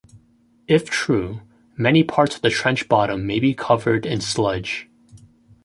[0.67, 1.41] If true,
[1.77, 4.87] many parts of the trench bottom may be covered in sludge.